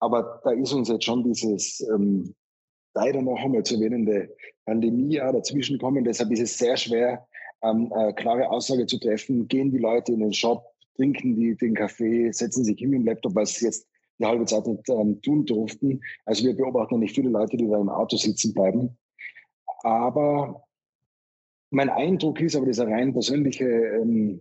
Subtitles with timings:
[0.00, 2.34] Aber da ist uns jetzt schon dieses ähm,
[2.94, 6.04] leider noch einmal zu erwähnende Pandemie auch dazwischen gekommen.
[6.04, 7.26] Deshalb ist es sehr schwer,
[7.62, 9.48] ähm, eine klare Aussage zu treffen.
[9.48, 10.64] Gehen die Leute in den Shop,
[10.96, 13.86] trinken die den Kaffee, setzen sich hin im Laptop, weil sie jetzt
[14.18, 16.00] die halbe Zeit nicht ähm, tun durften.
[16.24, 18.96] Also wir beobachten nicht viele Leute, die da im Auto sitzen bleiben.
[19.82, 20.64] Aber
[21.70, 24.40] mein Eindruck ist, aber diese rein persönliche ähm,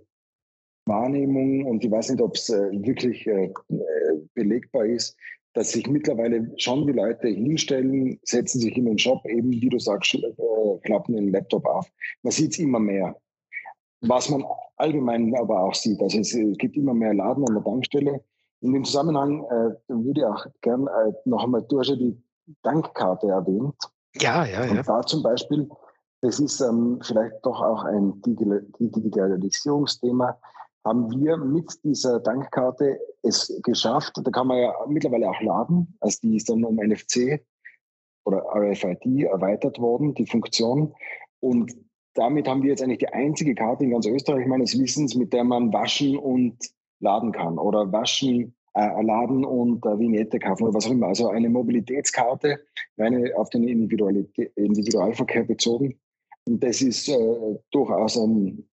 [0.86, 3.52] Wahrnehmung und ich weiß nicht, ob es äh, wirklich äh,
[4.34, 5.18] belegbar ist,
[5.56, 9.80] dass sich mittlerweile schon die Leute hinstellen, setzen sich in den Shop, eben wie du
[9.80, 10.20] sagst, äh,
[10.84, 11.90] klappen den Laptop auf.
[12.24, 13.16] Man sieht es immer mehr.
[14.02, 14.44] Was man
[14.76, 18.22] allgemein aber auch sieht, also es, es gibt immer mehr Laden an der Tankstelle.
[18.62, 22.22] In dem Zusammenhang äh, würde ich auch gern äh, noch einmal, du hast ja die
[22.62, 23.76] Tankkarte erwähnt.
[24.20, 24.72] Ja, ja, ja.
[24.72, 25.70] Und da zum Beispiel,
[26.22, 30.38] das ist ähm, vielleicht doch auch ein Digitalisierungsthema,
[30.86, 36.20] haben wir mit dieser Tankkarte es geschafft, da kann man ja mittlerweile auch laden, also
[36.24, 37.44] die ist dann um NFC
[38.24, 40.94] oder RFID erweitert worden, die Funktion.
[41.40, 41.76] Und
[42.14, 45.44] damit haben wir jetzt eigentlich die einzige Karte in ganz Österreich meines Wissens, mit der
[45.44, 46.58] man waschen und
[47.00, 51.08] laden kann oder waschen, äh, laden und äh, Vignette kaufen oder was auch immer.
[51.08, 52.60] Also eine Mobilitätskarte,
[52.98, 56.00] reine auf den Individualverkehr bezogen.
[56.48, 58.68] Und das ist äh, durchaus ein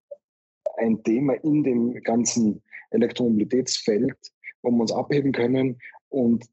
[0.76, 4.16] ein Thema in dem ganzen Elektromobilitätsfeld,
[4.62, 5.78] wo wir uns abheben können
[6.08, 6.44] und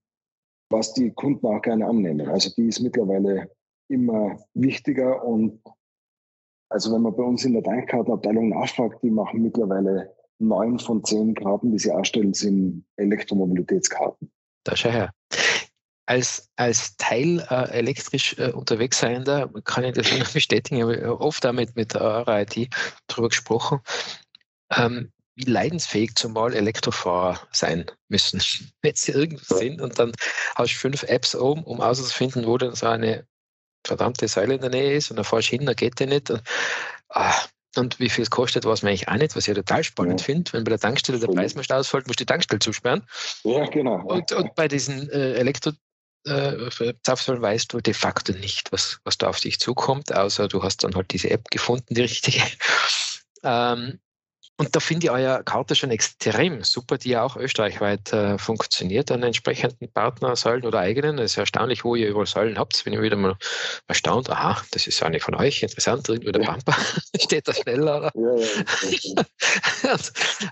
[0.70, 2.28] was die Kunden auch gerne annehmen.
[2.28, 3.50] Also die ist mittlerweile
[3.90, 5.62] immer wichtiger und
[6.70, 11.34] also wenn man bei uns in der Tankkartenabteilung nachfragt, die machen mittlerweile neun von zehn
[11.34, 14.32] Karten, die sie ausstellen, sind Elektromobilitätskarten.
[14.64, 15.12] Da schau her
[16.10, 21.22] als, als Teil äh, elektrisch äh, unterwegs seiender, kann ich das noch bestätigen, ich habe
[21.22, 22.68] oft damit mit eurer IT
[23.06, 23.80] darüber gesprochen,
[24.76, 28.42] ähm, wie leidensfähig zumal Elektrofahrer sein müssen,
[28.82, 30.12] wenn sie irgendwo sind und dann
[30.56, 33.28] hast du fünf Apps oben, um auszufinden, wo denn so eine
[33.86, 36.32] verdammte Säule in der Nähe ist und dann fahrst du hin, dann geht der nicht.
[36.32, 36.42] Und,
[37.10, 37.36] ah,
[37.76, 40.26] und wie viel es kostet, weiß man eigentlich auch nicht, was ich total spannend ja.
[40.26, 40.54] finde.
[40.54, 43.04] Wenn bei der Tankstelle der Preis mal ausfällt, musst du die Tankstelle zusperren.
[43.44, 44.04] Ja, genau.
[44.06, 45.72] Und, und bei diesen äh, Elektro
[46.26, 46.70] äh,
[47.42, 50.96] weißt du de facto nicht, was, was da auf dich zukommt, außer du hast dann
[50.96, 52.42] halt diese App gefunden, die richtige.
[53.42, 54.02] Ähm,
[54.60, 59.10] und da finde ich eure Karte schon extrem super, die ja auch österreichweit äh, funktioniert
[59.10, 61.18] an entsprechenden Partnersäulen oder eigenen.
[61.18, 62.84] Es ist erstaunlich, wo ihr überall Säulen habt.
[62.84, 63.38] Bin ich wieder mal
[63.88, 64.30] erstaunt.
[64.30, 65.64] Aha, das ist eine von euch.
[65.64, 66.76] Interessant, irgendwo der Pampa
[67.22, 68.12] steht da schneller.
[68.14, 68.36] Ja,
[69.84, 69.98] ja,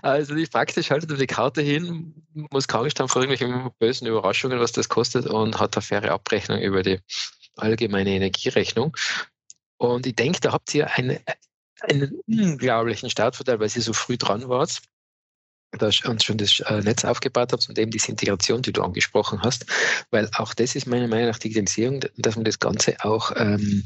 [0.00, 4.06] also die praktisch haltet ihr die Karte hin, muss kaum nicht haben vor irgendwelchen bösen
[4.06, 6.98] Überraschungen, was das kostet und hat eine faire Abrechnung über die
[7.56, 8.96] allgemeine Energierechnung.
[9.76, 11.20] Und ich denke, da habt ihr eine,
[11.80, 14.80] einen unglaublichen Startvorteil, weil ihr so früh dran wart,
[15.72, 19.42] da uns schon das äh, Netz aufgebaut habt und eben diese Integration, die du angesprochen
[19.42, 19.66] hast,
[20.10, 23.84] weil auch das ist meiner Meinung nach Digitalisierung, dass man das Ganze auch ähm,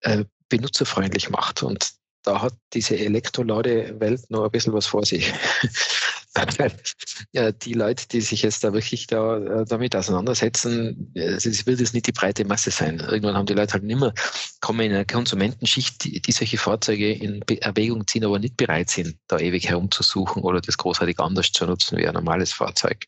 [0.00, 1.62] äh, benutzerfreundlich macht.
[1.62, 5.32] Und da hat diese Elektroladewelt noch ein bisschen was vor sich.
[7.32, 11.92] ja, die Leute, die sich jetzt da wirklich da, äh, damit auseinandersetzen, es wird es
[11.92, 13.00] nicht die breite Masse sein.
[13.00, 14.14] Irgendwann haben die Leute halt nicht mehr,
[14.60, 19.16] kommen in eine Konsumentenschicht, die, die solche Fahrzeuge in Erwägung ziehen, aber nicht bereit sind,
[19.26, 23.06] da ewig herumzusuchen oder das großartig anders zu nutzen wie ein normales Fahrzeug.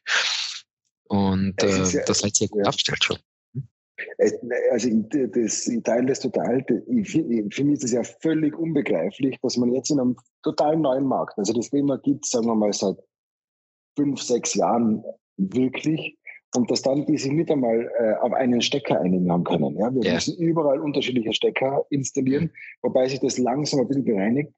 [1.05, 2.69] Und äh, ja, das seid ihr gut ja.
[2.69, 3.19] aufgestellt schon.
[4.19, 4.31] Äh,
[4.72, 6.65] also ich, das, ich teile das total.
[6.88, 11.05] Ich, für mich ist es ja völlig unbegreiflich, dass man jetzt in einem total neuen
[11.05, 12.97] Markt, also das Thema gibt sagen wir mal, seit
[13.97, 15.03] fünf, sechs Jahren
[15.37, 16.17] wirklich
[16.55, 19.76] und dass dann die sich nicht einmal äh, auf einen Stecker einigen haben können.
[19.76, 19.94] Ja?
[19.94, 20.14] Wir ja.
[20.14, 22.50] müssen überall unterschiedliche Stecker installieren,
[22.82, 24.52] wobei sich das langsam ein bisschen bereinigt.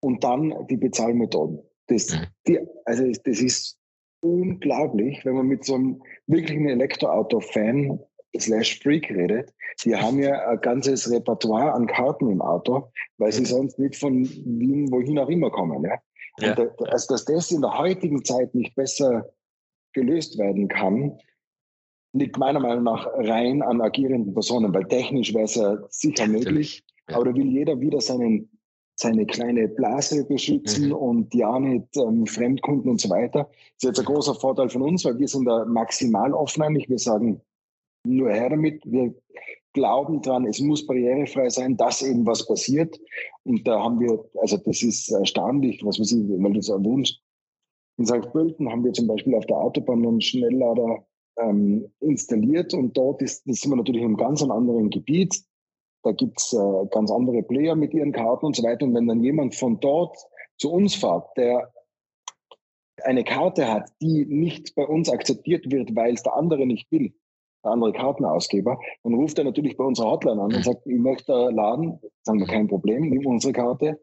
[0.00, 1.58] Und dann die Bezahlmethoden.
[1.88, 2.16] Das,
[2.46, 3.76] die, also das ist
[4.20, 7.98] unglaublich, wenn man mit so einem wirklichen Elektroauto-Fan
[8.38, 9.52] slash Freak redet,
[9.84, 14.24] die haben ja ein ganzes Repertoire an Karten im Auto, weil sie sonst nicht von
[14.24, 15.82] Wien wohin auch immer kommen.
[15.84, 15.98] Ja?
[16.38, 16.54] Ja.
[16.54, 19.28] Da, also, dass das in der heutigen Zeit nicht besser
[19.92, 21.18] gelöst werden kann,
[22.12, 26.84] liegt meiner Meinung nach rein an agierenden Personen, weil technisch wäre es ja sicher möglich,
[27.08, 27.16] ja.
[27.16, 28.50] aber da will jeder wieder seinen
[29.00, 30.94] seine kleine Blase beschützen mhm.
[30.94, 33.44] und ja nicht ähm, Fremdkunden und so weiter.
[33.44, 36.88] Das ist jetzt ein großer Vorteil von uns, weil wir sind da maximal offen eigentlich.
[36.88, 37.40] Wir sagen,
[38.04, 38.82] nur her damit.
[38.84, 39.14] Wir
[39.72, 42.98] glauben dran, es muss barrierefrei sein, dass eben was passiert.
[43.44, 47.20] Und da haben wir, also das ist erstaunlich, was man sieht, weil du es erwähnst.
[47.98, 48.32] In St.
[48.32, 51.04] Pölten haben wir zum Beispiel auf der Autobahn einen Schnelllader
[51.38, 55.42] ähm, installiert und dort ist, sind wir natürlich in einem ganz anderen Gebiet.
[56.04, 58.84] Da gibt's äh, ganz andere Player mit ihren Karten und so weiter.
[58.84, 60.16] Und wenn dann jemand von dort
[60.58, 61.72] zu uns fährt, der
[63.04, 67.12] eine Karte hat, die nicht bei uns akzeptiert wird, weil es der andere nicht will,
[67.62, 71.98] andere Kartenausgeber, dann ruft er natürlich bei unserer Hotline an und sagt, ich möchte laden,
[72.22, 74.00] sagen wir kein Problem, nimm unsere Karte,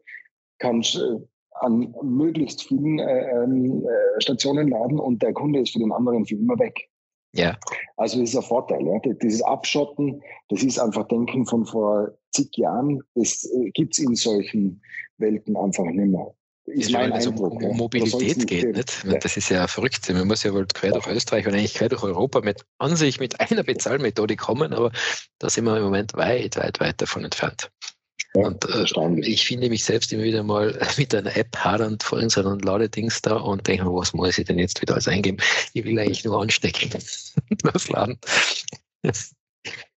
[0.58, 1.20] kannst äh,
[1.60, 6.26] an möglichst vielen äh, ähm, äh, Stationen laden und der Kunde ist für den anderen
[6.26, 6.88] für immer weg.
[7.32, 7.56] Ja.
[7.96, 8.86] Also das ist ein Vorteil.
[8.86, 8.98] Ja.
[9.22, 13.00] Dieses Abschotten, das ist einfach Denken von vor zig Jahren.
[13.14, 14.82] Das äh, gibt's in solchen
[15.18, 16.34] Welten einfach nicht mehr.
[16.66, 19.04] Ist mein also Eindruck, um Mobilität geht nicht.
[19.04, 19.18] Ja.
[19.18, 20.12] Das ist ja verrückt.
[20.12, 23.20] Man muss ja wohl quer durch Österreich und eigentlich quer durch Europa mit an sich
[23.20, 24.90] mit einer Bezahlmethode kommen, aber
[25.38, 27.70] da sind wir im Moment weit, weit, weit davon entfernt.
[28.34, 32.18] Ja, und äh, ich finde mich selbst immer wieder mal mit einer App hadernd vor
[32.18, 35.38] unseren Ladedings da und denke, was muss ich denn jetzt wieder alles eingeben?
[35.72, 36.90] Ich will eigentlich nur anstecken.
[37.62, 38.18] das Laden.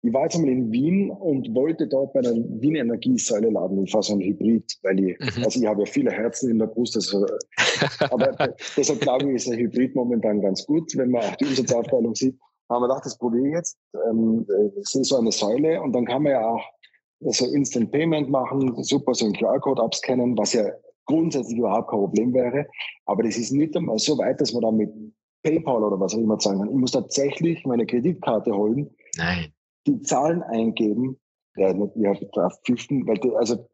[0.03, 3.85] Ich war jetzt einmal in Wien und wollte dort bei der Wien Energiesäule laden.
[3.85, 5.45] Ich fahre so ein Hybrid, weil ich, mhm.
[5.45, 6.97] also ich habe ja viele Herzen in der Brust.
[6.97, 7.27] Also,
[8.11, 12.15] aber deshalb glaube ich, ist ein Hybrid momentan ganz gut, wenn man auch die Umsatzaufteilung
[12.15, 12.39] sieht.
[12.71, 13.79] Haben wir gedacht, das probiere ich jetzt.
[14.09, 16.63] Ähm, das ist so eine Säule und dann kann man ja auch
[17.21, 20.65] so Instant Payment machen, super so einen QR-Code abscannen, was ja
[21.07, 22.67] grundsätzlich überhaupt kein Problem wäre.
[23.07, 24.91] Aber das ist nicht einmal so weit, dass man da mit
[25.43, 26.69] PayPal oder was auch immer zahlen kann.
[26.69, 29.53] Ich muss tatsächlich meine Kreditkarte holen, Nein.
[29.89, 31.19] Die Zahlen eingeben.
[31.59, 31.91] Habe
[32.33, 33.69] drauf pfiffen, weil die, also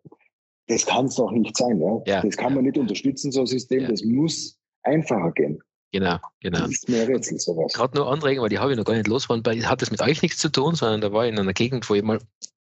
[0.68, 1.80] das kann es doch nicht sein.
[1.80, 2.00] Ja?
[2.06, 2.22] ja?
[2.22, 3.80] Das kann man nicht unterstützen, so ein System.
[3.82, 3.88] Ja.
[3.88, 5.62] Das muss einfacher gehen.
[5.92, 6.60] Genau, genau.
[6.60, 7.72] Das ist mir Rätsel, sowas.
[7.72, 9.68] Gerade nur anregen, weil die habe ich noch gar nicht losgeworden.
[9.68, 11.94] Hat das mit euch nichts zu tun, sondern da war ich in einer Gegend, wo
[11.94, 12.18] ich mal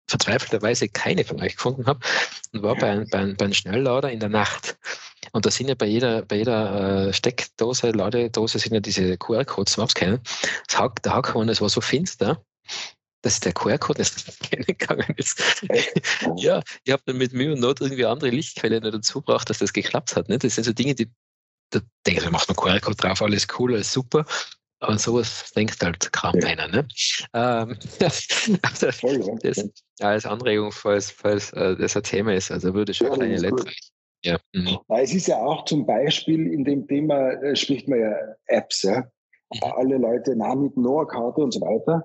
[0.09, 2.01] verzweifelterweise keine von euch gefunden habe
[2.53, 4.79] und war bei, bei, bei einem Schnelllader in der Nacht.
[5.33, 9.75] Und da sind ja bei jeder, bei jeder äh, Steckdose, Ladedose sind ja diese QR-Codes
[9.75, 10.21] zum Abscannen.
[10.67, 12.45] Das Hack, der Haken, das war so finster,
[13.23, 15.63] dass der QR-Code nicht erkennen gegangen ist.
[16.37, 19.73] ja, ich habe dann mit Mühe und Not irgendwie andere Lichtquellen dazu gebracht, dass das
[19.73, 20.29] geklappt hat.
[20.29, 20.39] Ne?
[20.39, 21.11] Das sind so Dinge, die
[21.71, 24.25] da denke ich, macht man QR-Code drauf, alles cool, alles super.
[24.81, 26.49] Aber sowas denkt halt kaum ja.
[26.49, 26.69] einer.
[26.69, 26.89] Ne?
[27.35, 27.77] Ähm,
[28.63, 29.71] also, das,
[30.01, 33.65] als Anregung, falls, falls äh, das ein Thema ist, also würde schon ja, kleine Letter.
[34.25, 34.39] Ja.
[34.55, 34.79] Mhm.
[34.89, 38.13] Es ist ja auch zum Beispiel in dem Thema, äh, spricht man ja
[38.47, 39.05] Apps, ja.
[39.53, 39.63] Mhm.
[39.77, 42.05] Alle Leute, na, mit Noah-Karte und so weiter.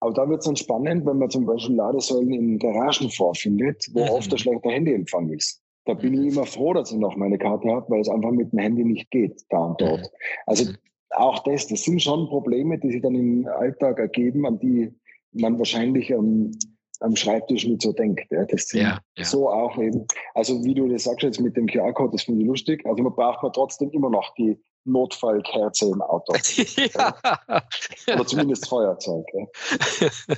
[0.00, 4.04] Aber da wird es dann spannend, wenn man zum Beispiel Ladesäulen in Garagen vorfindet, wo
[4.04, 4.10] mhm.
[4.10, 5.62] oft der schlechter Handyempfang ist.
[5.84, 6.28] Da bin ich mhm.
[6.28, 9.10] immer froh, dass ich noch meine Karte habe, weil es einfach mit dem Handy nicht
[9.10, 10.00] geht, da und dort.
[10.00, 10.06] Mhm.
[10.46, 10.76] Also mhm
[11.10, 14.92] auch das, das sind schon Probleme, die sich dann im Alltag ergeben, an die
[15.32, 16.52] man wahrscheinlich am,
[17.00, 18.30] am Schreibtisch nicht so denkt.
[18.30, 18.44] Ja.
[18.44, 19.24] Das sind ja, ja.
[19.24, 22.46] so auch eben, also wie du das sagst jetzt mit dem QR-Code, das finde ich
[22.46, 22.84] lustig.
[22.86, 26.34] Also man braucht man trotzdem immer noch die Notfallkerze im Auto.
[26.94, 27.18] ja.
[28.08, 29.24] Oder zumindest Feuerzeug.
[29.32, 30.06] Ja.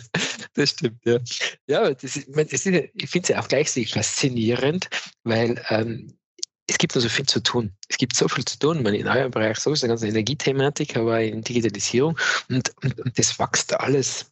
[0.54, 1.18] Das stimmt, ja.
[1.66, 4.90] Ja, das ist, das ist, ich finde es ja auch gleichzeitig faszinierend,
[5.24, 6.18] weil ähm,
[6.66, 7.72] es gibt noch so viel zu tun.
[7.88, 8.82] Es gibt so viel zu tun.
[8.82, 12.18] Man in eurem Bereich so ist eine ganze Energiethematik, aber in Digitalisierung
[12.48, 14.30] und, und, und das wächst alles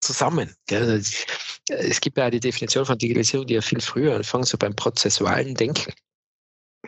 [0.00, 0.54] zusammen.
[0.66, 1.02] Gell?
[1.68, 5.54] Es gibt ja die Definition von Digitalisierung, die ja viel früher anfangen, so beim prozessualen
[5.54, 5.92] Denken.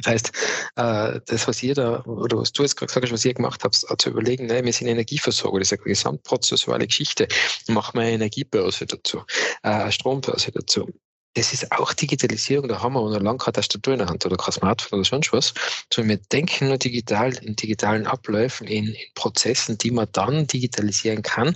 [0.02, 0.32] Das heißt,
[0.76, 3.64] äh, das, was ihr da, oder was du jetzt gerade gesagt hast, was ihr gemacht
[3.64, 7.28] habt, zu überlegen, ne, wir sind Energieversorger, das ist eine gesamtprozessuale Geschichte.
[7.68, 9.18] Machen wir eine Energiebörse dazu,
[9.62, 10.88] äh, eine Strombörse dazu
[11.34, 14.36] das ist auch Digitalisierung, da haben wir noch lange keine Tastatur in der Hand oder
[14.36, 15.54] kein Smartphone oder sonst was,
[15.92, 21.22] sondern wir denken nur digital, in digitalen Abläufen, in, in Prozessen, die man dann digitalisieren
[21.22, 21.52] kann,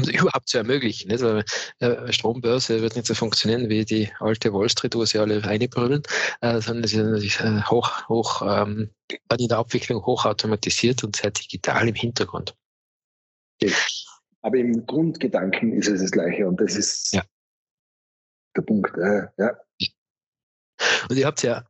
[0.00, 1.08] um es überhaupt zu ermöglichen.
[1.08, 1.22] Nicht?
[1.22, 1.44] Weil
[1.80, 6.02] äh, Strombörse wird nicht so funktionieren wie die alte Wall Street, wo sie alle reinbrüllen,
[6.40, 8.90] äh, sondern es ist natürlich äh, hoch, hoch ähm,
[9.38, 12.54] in der Abwicklung hochautomatisiert und sehr digital im Hintergrund.
[14.42, 17.22] Aber im Grundgedanken ist es das Gleiche und das ist ja
[18.56, 18.96] der Punkt.
[18.96, 19.56] Äh, ja.
[21.08, 21.64] Und ihr habt ja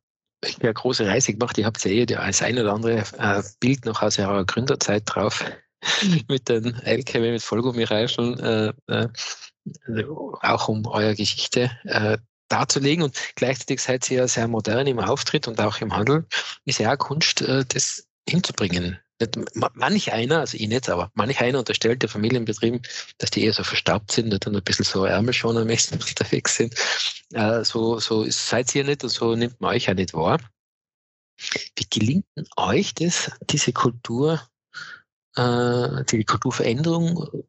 [0.60, 4.02] eine große Reise gemacht, ihr habt ja eh das ein oder andere äh, Bild noch
[4.02, 5.44] aus eurer Gründerzeit drauf
[6.28, 9.08] mit den LKW mit Vollgummireifen, äh, äh,
[10.42, 12.18] auch um eure Geschichte äh,
[12.48, 13.04] darzulegen.
[13.04, 16.26] Und gleichzeitig seid ihr ja sehr modern im Auftritt und auch im Handel.
[16.64, 18.98] Ist ja auch Kunst, äh, das hinzubringen.
[19.74, 22.82] manch einer, also ich nicht, aber manch einer unterstellt der Familienbetrieben,
[23.18, 26.74] dass die eher so verstaubt sind und dann ein bisschen so ärmelschonermäßig unterwegs sind.
[27.32, 30.38] Äh, so, so seid ihr nicht und so nimmt man euch auch nicht wahr.
[31.76, 34.42] Wie gelingt euch das, diese Kultur,
[35.36, 37.44] äh, die Kulturveränderung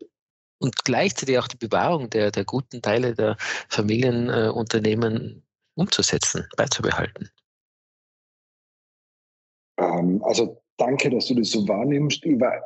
[0.59, 3.35] und gleichzeitig auch die Bewahrung der, der guten Teile der
[3.69, 5.43] Familienunternehmen
[5.75, 7.29] umzusetzen, beizubehalten?
[9.77, 12.23] Ähm, also danke, dass du das so wahrnimmst.
[12.25, 12.61] Über,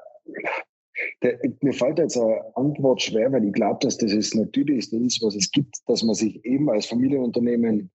[1.23, 5.21] der, mir fällt jetzt eine Antwort schwer, weil ich glaube, dass das ist natürlich das,
[5.21, 7.91] was es gibt, dass man sich eben als Familienunternehmen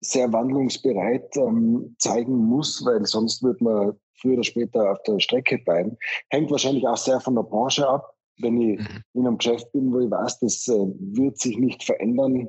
[0.00, 5.58] sehr wandlungsbereit ähm, zeigen muss, weil sonst wird man früher oder später auf der Strecke
[5.58, 5.96] bleiben.
[6.30, 8.14] Hängt wahrscheinlich auch sehr von der Branche ab.
[8.38, 9.02] Wenn ich mhm.
[9.14, 12.48] in einem Geschäft bin, wo ich weiß, das äh, wird sich nicht verändern,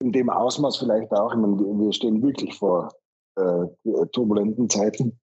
[0.00, 1.32] in dem Ausmaß vielleicht auch.
[1.32, 2.92] Ich meine, wir stehen wirklich vor
[3.36, 3.66] äh,
[4.12, 5.18] turbulenten Zeiten,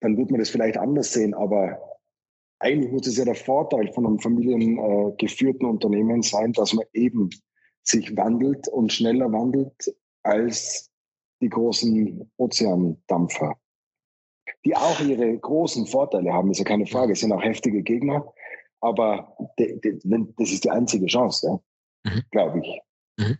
[0.00, 1.32] dann wird man das vielleicht anders sehen.
[1.34, 1.78] Aber
[2.58, 7.30] eigentlich muss es ja der Vorteil von einem familiengeführten Unternehmen sein, dass man eben
[7.82, 10.90] sich wandelt und schneller wandelt als
[11.40, 13.56] die großen Ozeandampfer,
[14.64, 18.32] die auch ihre großen Vorteile haben, ist ja keine Frage, es sind auch heftige Gegner,
[18.80, 21.60] aber das ist die einzige Chance,
[22.04, 22.22] ja, mhm.
[22.30, 22.80] glaube ich.
[23.18, 23.38] Mhm.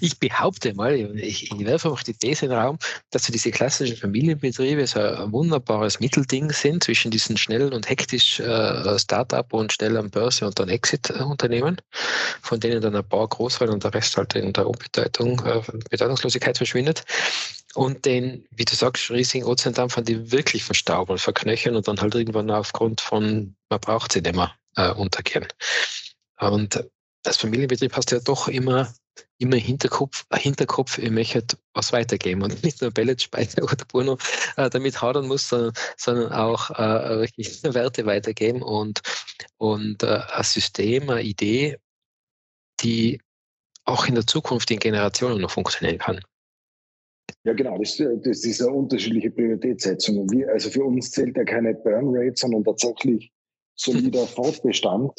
[0.00, 2.78] Ich behaupte mal, ich, ich werfe einfach die These in den Raum,
[3.10, 8.38] dass so diese klassischen Familienbetriebe so ein wunderbares Mittelding sind zwischen diesen schnellen und hektisch
[8.38, 11.80] äh, Start-up und schnell Börse und dann Exit-Unternehmen,
[12.42, 15.62] von denen dann ein paar groß werden und der Rest halt in der Unbedeutung, äh,
[15.90, 17.04] Bedeutungslosigkeit verschwindet.
[17.74, 22.14] Und den, wie du sagst, riesigen Ozeandampfern, die wirklich verstauben und verknöchern und dann halt
[22.14, 25.46] irgendwann aufgrund von, man braucht sie nicht mehr, äh, untergehen.
[26.38, 26.84] Und
[27.26, 28.88] als Familienbetrieb hast du ja doch immer
[29.38, 34.18] immer Hinterkopf, Hinterkopf, ich möchte was weitergeben und nicht nur Pelletspeicher oder Bruno
[34.56, 39.02] äh, damit hadern muss, sondern, sondern auch äh, wirklich Werte weitergeben und,
[39.58, 41.76] und äh, ein System, eine Idee,
[42.80, 43.20] die
[43.84, 46.20] auch in der Zukunft in Generationen noch funktionieren kann.
[47.44, 50.28] Ja, genau, das, das ist eine unterschiedliche Prioritätssetzung.
[50.30, 53.32] Wir, also für uns zählt ja keine Burn Rate, sondern tatsächlich
[53.76, 55.12] solider Fortbestand.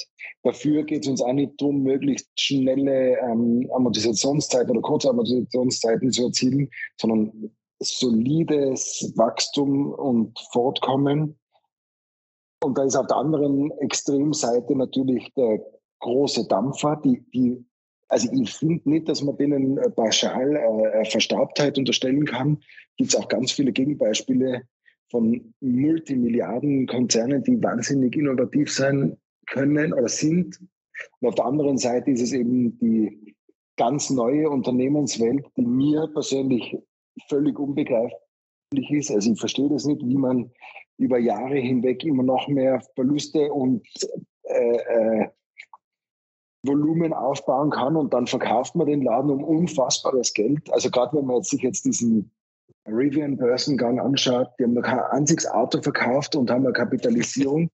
[0.43, 6.25] Dafür geht es uns auch nicht darum, möglichst schnelle ähm, Amortisationszeiten oder kurze Amortisationszeiten zu
[6.25, 11.37] erzielen, sondern solides Wachstum und Fortkommen.
[12.63, 15.63] Und da ist auf der anderen Extremseite natürlich der
[15.99, 17.63] große Dampfer, die, die
[18.09, 22.63] also ich finde nicht, dass man denen pauschal äh, Verstaubtheit unterstellen kann.
[22.95, 24.63] Gibt es auch ganz viele Gegenbeispiele,
[25.09, 30.59] von Multimilliarden-Konzernen, die wahnsinnig innovativ sein können oder sind.
[31.19, 33.35] Und auf der anderen Seite ist es eben die
[33.77, 36.77] ganz neue Unternehmenswelt, die mir persönlich
[37.29, 39.11] völlig unbegreiflich ist.
[39.11, 40.51] Also ich verstehe das nicht, wie man
[40.97, 43.87] über Jahre hinweg immer noch mehr Verluste und
[44.43, 45.27] äh, äh,
[46.63, 50.71] Volumen aufbauen kann und dann verkauft man den Laden um unfassbares Geld.
[50.73, 52.31] Also gerade wenn man sich jetzt diesen
[52.87, 57.69] Rivian Börsengang anschaut, die haben kein einziges Auto verkauft und haben eine Kapitalisierung,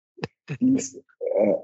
[0.59, 1.55] die ist, äh,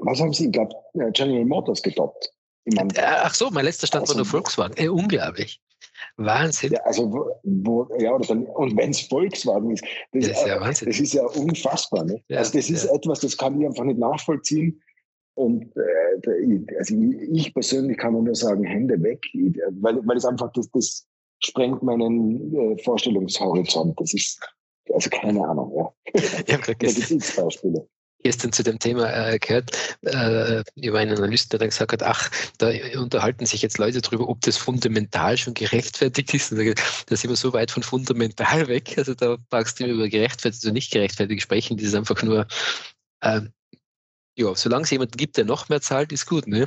[0.00, 0.46] was haben sie?
[0.46, 2.32] Ich glaube, äh, General Motors getoppt.
[2.64, 4.74] Äh, ach so, mein letzter Stand also, war der Volkswagen.
[4.76, 5.60] Äh, unglaublich.
[6.16, 6.72] Wahnsinn.
[6.72, 7.10] Ja, also,
[7.42, 10.88] wo, ja, dann, und wenn es Volkswagen ist, das, das, ist ja Wahnsinn.
[10.88, 12.04] das ist ja unfassbar.
[12.04, 12.22] Ne?
[12.28, 12.94] Ja, also, das ist ja.
[12.94, 14.80] etwas, das kann ich einfach nicht nachvollziehen.
[15.34, 19.24] Und äh, also ich persönlich kann nur sagen, Hände weg,
[19.80, 21.06] weil, weil es einfach das, das,
[21.44, 23.98] sprengt meinen äh, Vorstellungshorizont.
[24.00, 24.40] Das ist,
[24.92, 26.12] also keine Ahnung, ja.
[26.52, 27.88] Habe gestern, Beispiele.
[28.22, 29.70] gestern zu dem Thema äh, gehört,
[30.02, 34.28] äh, über einen Analysten, der dann gesagt hat, ach, da unterhalten sich jetzt Leute darüber,
[34.28, 36.52] ob das fundamental schon gerechtfertigt ist.
[36.52, 38.94] Da sind wir so weit von fundamental weg.
[38.96, 41.76] Also da brauchst du über gerechtfertigt oder nicht gerechtfertigt sprechen.
[41.76, 42.46] Das ist einfach nur,
[43.20, 43.42] äh,
[44.36, 46.66] ja, solange es jemanden gibt, der noch mehr zahlt, ist gut, ne?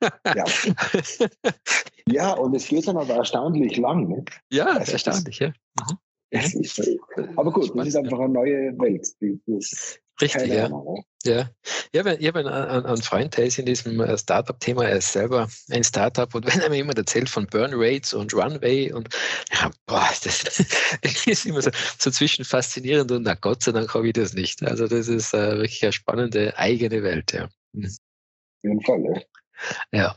[0.00, 0.44] Ja.
[2.08, 4.08] ja, und es geht dann aber erstaunlich lang.
[4.08, 4.24] Ne?
[4.50, 5.48] Ja, also erstaunlich, ja.
[5.48, 5.98] Mhm.
[6.30, 6.82] Ist,
[7.36, 9.08] aber gut, das ist einfach eine neue Welt.
[9.20, 9.40] Die,
[10.20, 10.66] Richtig, ja.
[10.66, 11.48] Ahnung, ja.
[11.92, 12.48] Ich habe, ich habe einen,
[12.86, 16.60] einen Freund, der ist in diesem äh, Startup-Thema, er ist selber ein Startup und wenn
[16.60, 19.08] er mir jemand erzählt von Burn Rates und Runway und
[19.52, 20.42] ja, boah, das,
[21.02, 24.34] das ist immer so, so zwischen faszinierend und na Gott sei Dank habe ich das
[24.34, 24.62] nicht.
[24.64, 27.48] Also das ist äh, wirklich eine spannende eigene Welt, ja.
[27.72, 27.86] Mhm.
[27.86, 29.22] Auf jeden Fall, ja.
[29.92, 30.14] Ja.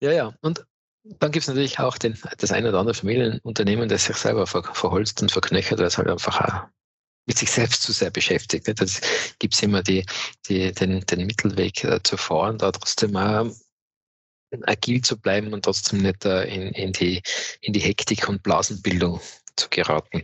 [0.00, 0.34] ja, ja.
[0.40, 0.66] Und
[1.04, 4.64] dann gibt es natürlich auch den, das eine oder andere Familienunternehmen, das sich selber ver,
[4.64, 6.68] verholzt und verknöchert, weil es halt einfach auch
[7.26, 8.68] mit sich selbst zu sehr beschäftigt.
[8.80, 9.00] Das
[9.38, 10.04] gibt es immer die,
[10.48, 13.50] die, den, den Mittelweg äh, zu fahren, da trotzdem auch
[14.64, 17.22] agil zu bleiben und trotzdem nicht äh, in, in, die,
[17.60, 19.20] in die Hektik und Blasenbildung
[19.56, 20.22] zu geraten.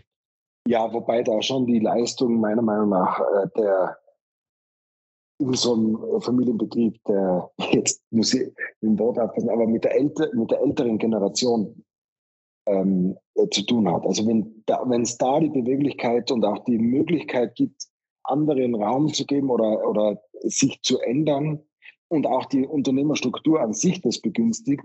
[0.66, 3.98] Ja, wobei da schon die Leistung meiner Meinung nach äh, der
[5.48, 10.28] in so einem Familienbetrieb, der jetzt muss ich im Wort abpassen, aber mit der, älter,
[10.34, 11.84] mit der älteren Generation
[12.66, 14.06] ähm, äh, zu tun hat.
[14.06, 17.88] Also wenn da, es da die Beweglichkeit und auch die Möglichkeit gibt,
[18.24, 21.60] anderen Raum zu geben oder, oder sich zu ändern
[22.08, 24.84] und auch die Unternehmerstruktur an sich das begünstigt,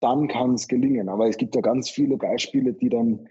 [0.00, 1.08] dann kann es gelingen.
[1.08, 3.28] Aber es gibt ja ganz viele Beispiele, die dann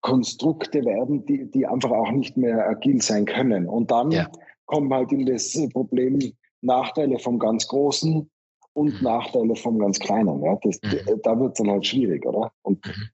[0.00, 3.66] Konstrukte werden, die, die einfach auch nicht mehr agil sein können.
[3.66, 4.30] Und dann ja.
[4.68, 6.18] Kommen halt in das Problem
[6.60, 8.30] Nachteile vom ganz Großen
[8.74, 9.02] und mhm.
[9.02, 10.42] Nachteile vom ganz Kleinen.
[10.44, 10.56] Ja?
[10.62, 11.20] Das, mhm.
[11.22, 12.52] Da wird es dann halt schwierig, oder?
[12.62, 13.08] Und, mhm.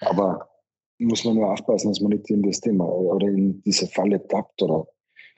[0.00, 0.48] Aber
[0.98, 4.62] muss man nur aufpassen, dass man nicht in das Thema oder in diese Falle tappt
[4.62, 4.86] oder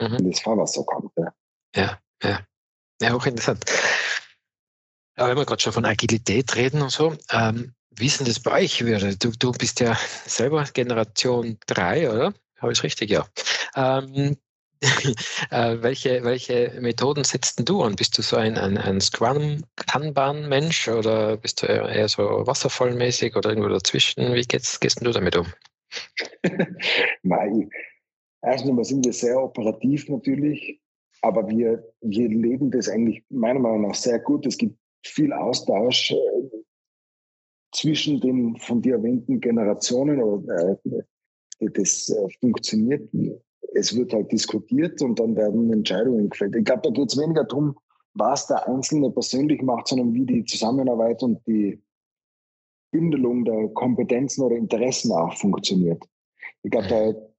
[0.01, 0.15] mhm.
[0.15, 1.11] in das Fahrwasser kommt.
[1.17, 1.33] Ja,
[1.75, 1.99] ja.
[2.23, 2.39] Ja,
[3.01, 3.65] ja auch interessant.
[5.15, 8.39] Aber wenn wir gerade schon von Agilität reden und so, ähm, wie ist denn das
[8.39, 8.77] bei euch?
[9.19, 12.33] Du, du bist ja selber Generation 3, oder?
[12.59, 13.09] Habe ich es richtig?
[13.09, 13.27] Ja.
[13.75, 14.37] Ähm,
[15.51, 17.95] äh, welche, welche Methoden setzt du an?
[17.95, 23.69] Bist du so ein, ein, ein Scrum-Kanban-Mensch oder bist du eher so wasservollmäßig oder irgendwo
[23.69, 24.33] dazwischen?
[24.33, 25.45] Wie gehst, gehst du damit um?
[27.23, 27.69] Nein,
[28.41, 30.81] erst einmal sind wir sehr operativ natürlich,
[31.21, 34.47] aber wir, wir leben das eigentlich meiner Meinung nach sehr gut.
[34.47, 36.61] Es gibt viel Austausch äh,
[37.71, 43.07] zwischen den von dir erwähnten Generationen oder äh, das äh, funktioniert.
[43.73, 46.55] Es wird halt diskutiert und dann werden Entscheidungen gefällt.
[46.55, 47.77] Ich glaube, da geht es weniger darum,
[48.13, 51.81] was der Einzelne persönlich macht, sondern wie die Zusammenarbeit und die
[52.91, 56.03] Bündelung der Kompetenzen oder Interessen auch funktioniert.
[56.63, 57.31] Ich glaube, der,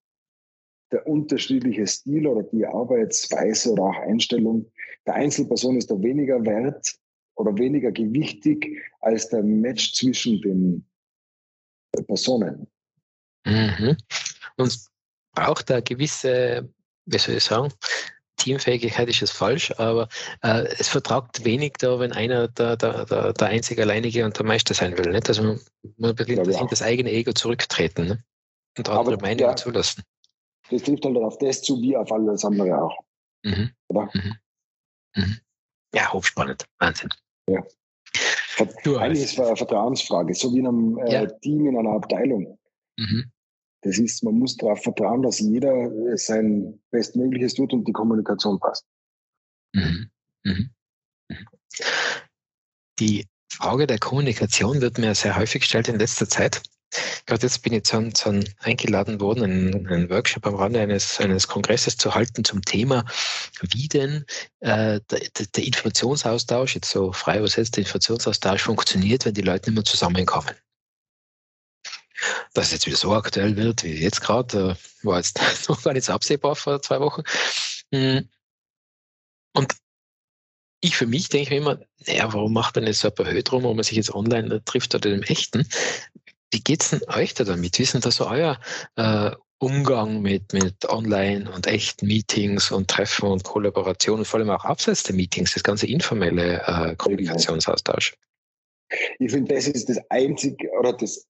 [0.92, 4.70] der unterschiedliche Stil oder die Arbeitsweise oder auch Einstellung
[5.06, 6.96] der Einzelperson ist da weniger wert
[7.34, 10.86] oder weniger gewichtig als der Match zwischen den
[12.06, 12.66] Personen.
[13.44, 13.96] Mhm.
[14.56, 14.91] Und
[15.34, 16.68] braucht da gewisse,
[17.06, 17.72] wie soll ich sagen,
[18.36, 20.08] Teamfähigkeit ist jetzt falsch, aber
[20.42, 24.46] äh, es vertragt wenig da, wenn einer der, der, der, der einzig alleinige und der
[24.46, 25.12] Meister sein will.
[25.12, 25.28] Nicht?
[25.28, 25.60] Also man,
[25.96, 28.24] man beginnt ja, das eigene Ego zurücktreten ne?
[28.78, 30.02] und andere Meinungen ja, zulassen.
[30.70, 32.98] Das trifft halt auf das zu, wie auf alles andere auch.
[33.44, 33.70] Mhm.
[33.88, 34.10] Oder?
[34.14, 34.34] Mhm.
[35.16, 35.40] Mhm.
[35.94, 36.64] Ja, hochspannend.
[36.78, 37.10] Wahnsinn.
[37.46, 37.62] Ja.
[38.84, 41.28] Du Eigentlich ist es eine Vertrauensfrage, so wie in einem äh.
[41.40, 42.58] Team, in einer Abteilung.
[42.96, 43.30] Mhm.
[43.82, 48.86] Das ist, man muss darauf vertrauen, dass jeder sein Bestmögliches tut und die Kommunikation passt.
[49.74, 50.10] Mhm.
[50.44, 50.70] Mhm.
[51.28, 51.46] mhm.
[52.98, 56.62] Die Frage der Kommunikation wird mir sehr häufig gestellt in letzter Zeit.
[57.26, 61.48] Gerade jetzt bin ich zu, zu eingeladen worden, einen, einen, Workshop am Rande eines, eines
[61.48, 63.04] Kongresses zu halten zum Thema,
[63.62, 64.26] wie denn
[64.60, 65.20] äh, der,
[65.54, 70.54] der, Informationsaustausch, jetzt so frei übersetzt, der Informationsaustausch funktioniert, wenn die Leute nicht mehr zusammenkommen.
[72.54, 75.92] Dass es jetzt wieder so aktuell wird, wie jetzt gerade, äh, war jetzt noch gar
[75.92, 77.22] nicht so absehbar vor zwei Wochen.
[77.92, 78.28] Hm.
[79.54, 79.74] Und
[80.80, 83.42] ich für mich denke mir immer, naja, warum macht man jetzt so ein paar Höhe
[83.42, 85.66] drum, wo man sich jetzt online trifft oder im Echten?
[86.50, 87.78] Wie geht's denn euch da damit?
[87.78, 88.60] Wie ist denn da so euer
[88.96, 94.64] äh, Umgang mit, mit Online- und echten Meetings und Treffen und Kollaborationen, vor allem auch
[94.64, 98.16] abseits der Meetings, das ganze informelle äh, Kommunikationsaustausch?
[99.20, 101.28] Ich finde, das ist das einzige oder das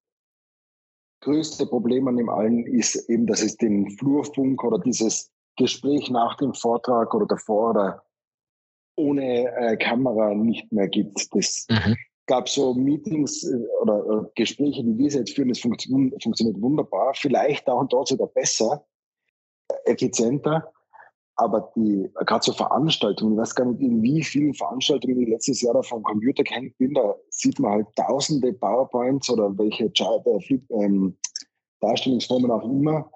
[1.23, 6.37] größte Problem an dem allen ist eben, dass es den Flurfunk oder dieses Gespräch nach
[6.37, 8.03] dem Vortrag oder davor oder
[8.97, 11.35] ohne äh, Kamera nicht mehr gibt.
[11.35, 16.23] Das, mhm gab so Meetings äh, oder äh, Gespräche, wie wir jetzt führen, das funktioniert,
[16.23, 18.87] funktioniert wunderbar, vielleicht da und dort sogar besser,
[19.85, 20.73] effizienter.
[21.37, 25.63] Aber die, gerade so Veranstaltungen, ich weiß gar nicht, in wie vielen Veranstaltungen ich letztes
[25.63, 30.61] Jahr da vom Computer gehängt bin, da sieht man halt tausende PowerPoints oder welche äh,
[30.71, 31.17] ähm,
[31.81, 33.11] Darstellungsformen auch immer.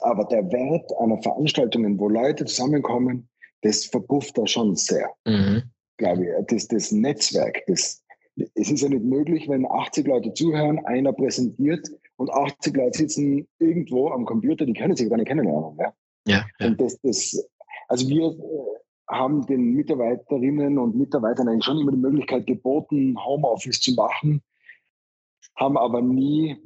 [0.00, 3.28] Aber der Wert einer Veranstaltung, wo Leute zusammenkommen,
[3.62, 5.10] das verpufft da schon sehr.
[5.26, 5.62] Mhm.
[5.96, 6.46] Glaube ich.
[6.48, 8.04] Das, das Netzwerk, das,
[8.36, 13.48] es ist ja nicht möglich, wenn 80 Leute zuhören, einer präsentiert und 80 Leute sitzen
[13.58, 15.76] irgendwo am Computer, die können sich gar nicht kennenlernen.
[15.78, 15.94] Ja?
[16.26, 16.66] Ja, ja.
[16.66, 17.48] Und das, das,
[17.88, 18.76] also wir äh,
[19.08, 24.42] haben den Mitarbeiterinnen und Mitarbeitern eigentlich schon immer die Möglichkeit geboten, Homeoffice zu machen,
[25.56, 26.56] haben aber nie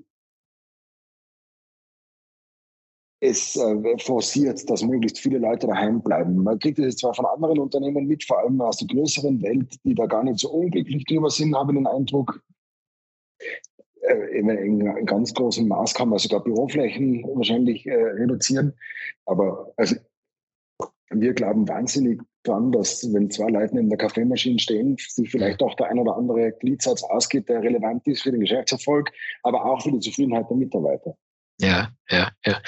[3.22, 6.42] es äh, forciert, dass möglichst viele Leute daheim bleiben.
[6.42, 9.94] Man kriegt es zwar von anderen Unternehmen mit, vor allem aus der größeren Welt, die
[9.94, 12.42] da gar nicht so unglücklich drüber sind, habe ich den Eindruck.
[14.02, 18.74] Äh, in, in, ganz großem Maß kann man sogar Büroflächen wahrscheinlich äh, reduzieren.
[19.26, 19.96] Aber also,
[21.10, 25.74] wir glauben wahnsinnig dran, dass wenn zwei Leute in der Kaffeemaschine stehen, sich vielleicht auch
[25.74, 29.10] der ein oder andere Gliedsatz ausgeht, der relevant ist für den Geschäftserfolg,
[29.42, 31.16] aber auch für die Zufriedenheit der Mitarbeiter.
[31.60, 32.62] Ja, ja, ja.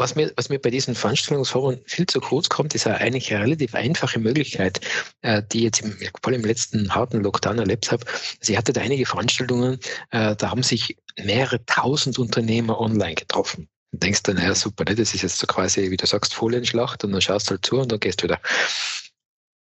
[0.00, 3.74] Was mir, was mir bei diesen Veranstaltungsformen viel zu kurz kommt, ist eigentlich eine relativ
[3.74, 4.80] einfache Möglichkeit,
[5.22, 8.06] äh, die ich jetzt im, vor allem im letzten harten Lockdown erlebt habe.
[8.40, 9.80] Sie hatte da einige Veranstaltungen,
[10.10, 13.68] äh, da haben sich mehrere tausend Unternehmer online getroffen.
[13.92, 14.94] Und denkst du, naja, super, ne?
[14.94, 17.80] das ist jetzt so quasi, wie du sagst, Folienschlacht und dann schaust du halt zu
[17.80, 18.40] und dann gehst du wieder.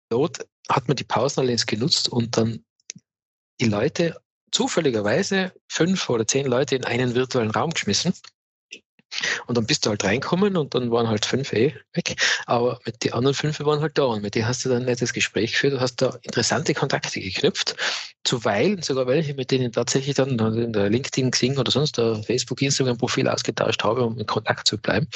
[0.10, 2.64] Dort hat man die Pausen allerdings genutzt und dann
[3.60, 8.14] die Leute zufälligerweise fünf oder zehn Leute in einen virtuellen Raum geschmissen.
[9.48, 12.16] Und dann bist du halt reinkommen und dann waren halt fünf eh weg.
[12.46, 14.86] Aber mit den anderen fünf waren halt da und mit denen hast du dann ein
[14.86, 15.74] nettes Gespräch geführt.
[15.74, 17.76] Du hast da interessante Kontakte geknüpft.
[18.24, 22.22] Zuweilen sogar welche, mit denen ich tatsächlich dann in der LinkedIn, Xing oder sonst der
[22.24, 25.08] Facebook, Instagram-Profil ausgetauscht habe, um in Kontakt zu bleiben.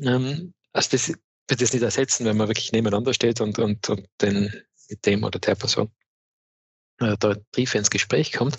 [0.00, 1.08] Ähm, also das
[1.48, 4.52] wird das nicht ersetzen, wenn man wirklich nebeneinander steht und, und, und den,
[4.90, 5.90] mit dem oder der Person
[7.00, 8.58] äh, da tiefer ins Gespräch kommt.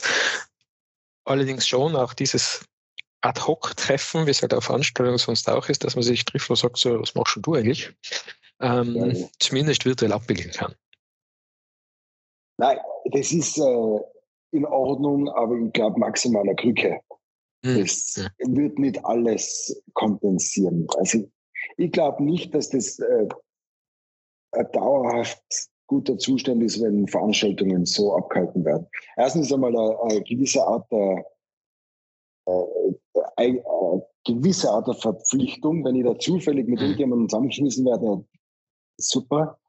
[1.26, 2.66] Allerdings schon auch dieses
[3.22, 6.78] Ad-Hoc-Treffen, wie es halt auf Veranstaltungen sonst auch ist, dass man sich trifft und sagt,
[6.78, 7.94] so, was machst du eigentlich?
[8.60, 9.28] Ähm, ja.
[9.40, 10.76] Zumindest virtuell abbilden kann.
[12.58, 12.78] Nein,
[13.12, 14.00] das ist äh,
[14.52, 17.00] in Ordnung, aber ich glaube maximal eine Krücke.
[17.66, 17.80] Hm.
[17.80, 18.30] Das ja.
[18.40, 20.88] wird nicht alles kompensieren.
[20.98, 21.30] Also
[21.78, 23.28] ich glaube nicht, dass das äh,
[24.54, 25.42] ein dauerhaft
[25.88, 28.88] guter Zustand ist, wenn Veranstaltungen so abgehalten werden.
[29.16, 31.26] Erstens einmal eine, eine gewisse Art der
[32.48, 32.94] äh,
[33.38, 36.86] eine, eine gewisse Art der Verpflichtung, wenn ich da zufällig mit mhm.
[36.86, 38.26] irgendjemandem zusammengeschmissen werde,
[38.98, 39.60] super.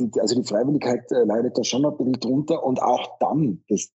[0.00, 3.92] Die, also die Freiwilligkeit äh, leidet da schon ein bisschen drunter und auch dann, das,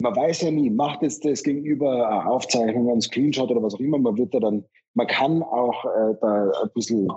[0.00, 3.80] man weiß ja nie, macht jetzt das gegenüber eine Aufzeichnung, ein Screenshot oder was auch
[3.80, 7.08] immer, man wird da dann, man kann auch äh, da ein bisschen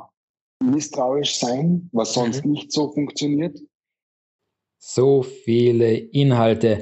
[0.62, 2.52] misstrauisch sein, was sonst mhm.
[2.52, 3.58] nicht so funktioniert.
[4.78, 6.82] So viele Inhalte.